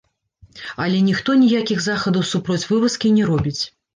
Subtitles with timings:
[0.85, 3.57] Але ніхто ніякіх захадаў супроць вывазкі не робіць.